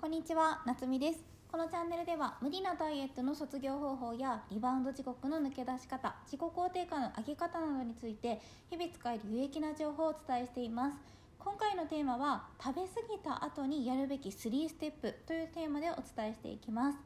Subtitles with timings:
[0.00, 1.22] こんにちは、なつみです。
[1.52, 8.40] このチャンネルでは無理なダイエットの卒業方法やリバウンド地獄の抜け出し方、自己肯定感の上げ方などについて
[8.70, 10.96] 日々使える有益な情報をお伝えしています。
[11.38, 16.98] 今回のテーマは食べ過ぎた後にやるべき3ステップというテーマでお伝えしていきます。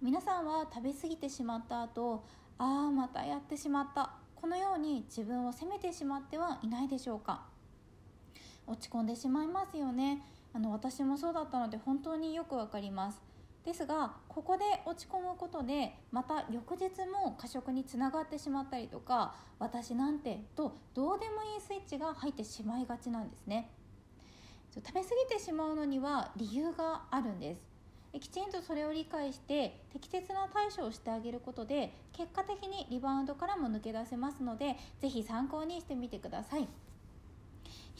[0.00, 2.22] 皆さんは食べ過ぎてしまった後、
[2.58, 7.42] ああまたやってしまったこのように自分を責めてしまってはいないでしょうか
[8.68, 10.22] 落ち込んでしまいますよね
[10.52, 13.22] あの私もそうだったので本当によくわかります。
[13.64, 23.70] ですがここで落ち込むことでまた翌日も過食につながってしまったりとか私なんてとどうでもいいスイッチが入ってしまいがちなんですね。
[24.74, 27.70] 食べ過ぎてしまうのには理由があるんです。
[28.18, 36.66] きちんとそれを理解して適切な対処をしてあげることで結果的にリバウンドからも抜け出せますので是非参考にしてみてください。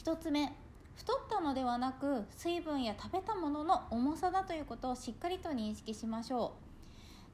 [0.03, 0.53] 1つ目
[1.01, 6.53] 太ったのではなく水分や食べたものの重さだということをしっかりと認識しましょ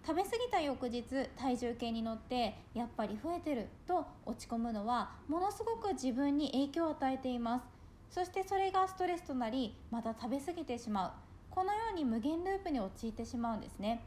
[0.04, 0.08] う。
[0.08, 1.04] 食べ過ぎた翌日
[1.36, 7.66] 体重計に乗ってやっぱり増えてると落ち込むのはものすごく自分に影響を与えています。
[8.10, 11.12] そしてそれがストレスとなりまた食べ過ぎてしまう。
[11.52, 14.02] このように無限ループに陥ってしまうんですね。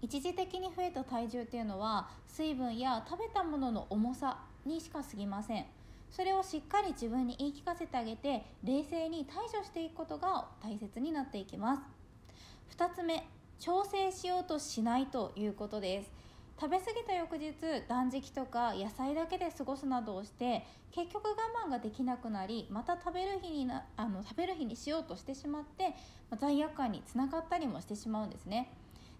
[0.00, 5.66] 一時的に増えた体重っていうのは水分や食べたものの重さにしか過ぎません。
[6.16, 11.82] それをしっかり自分に言い聞かせてあげて冷静に対処していくことが大切になっていきます。
[12.74, 13.28] 2つ目
[13.58, 16.10] 調整しようとしないということです。
[16.58, 17.54] 食べ過ぎた翌日
[17.86, 21.34] 断食とか野菜だけで過ごすなどをして結局我
[21.66, 25.94] 慢ができなくなりまた食べる日になあの食べる日にしようとしてしまって
[26.40, 28.72] 罪悪感につながったりもしてしまうんですね。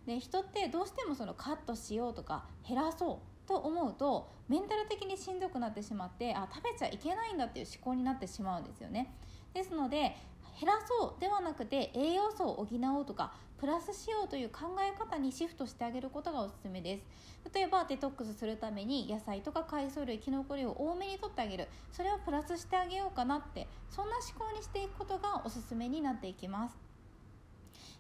[0.07, 9.15] で人ってどうしてもそのカットしようとか減らそうと思うとメンタル的にしんどくなってしまってあ食べちゃいけないんだっていう思考になってしまうんですよね。
[9.55, 10.17] ですので
[10.59, 12.67] 減らそうではなくて栄養素を補
[12.99, 17.05] おうとかプラスしようという考え方にシフトしてあげることがおすすめです。
[17.53, 21.69] 例えばデトックスするために野菜とか海藻類きのこ類を多めにとってあげる。
[21.93, 26.77] それをプラスしてあげようかなってそんな思考にしていくことがおすすめになっていきます。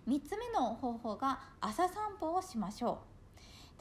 [0.08, 3.15] 3つ目の方法が朝散歩をしましょう。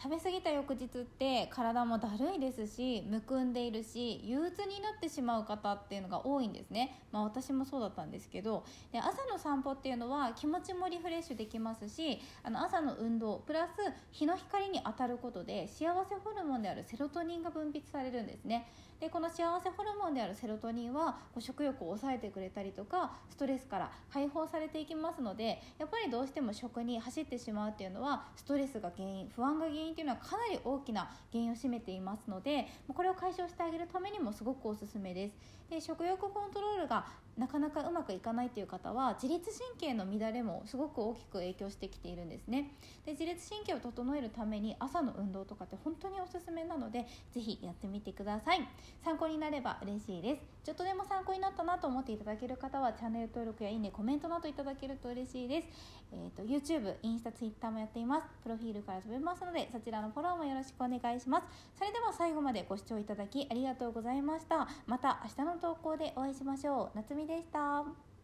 [0.01, 8.63] 食べ過ぎた翌日って体もだるいですしむくんでいるし憂鬱になってしまう方っていうのが多いんですね、まあ、私もそうだったんですけど。
[8.91, 13.71] で朝の散歩っていうのは気持ちもリフレッシュできますしあの朝の運動プラス
[14.11, 18.67] 日の光に当たることで幸せホルモンであるセロトニンが分泌されるんですね。
[18.99, 35.35] でこの幸せホルモンであるセロトニンは食欲を抑えてくれたりとかストレスから解放されていきますのでやっぱりどうしても食に走ってしまうっていうのはストレスが原因不安が原因っていうのはかなり大きな原因を占めていますのでこれを解消してあげるためにもすごくおすすめです。
[35.69, 37.05] で食欲コントロールが
[37.37, 42.71] なかなかうまくいかないという方は自律神経の乱れもすごく大きく影響してきているんですね。
[43.05, 48.67] で自律神経を整えるために朝の運動とかって本当におすすめなのでぜひやってみてください。
[49.03, 50.41] 参考になれば嬉しいです。
[50.63, 55.67] ちょっとでも参考になったなと思っていただける方はチャンネル登録やいいねコメントなどいただけると嬉しいです、
[56.11, 58.27] えーと、YouTube、インスタ、Twitter もやっています。
[58.41, 61.47] プロフィールから飛べますのでそちらのフォローもよろしくお願いします。
[61.77, 64.67] それでは最後までご視聴いただきありがとうございました。
[64.87, 66.97] また明日の投稿でお会いしましょう。
[66.97, 68.14] 夏美でした。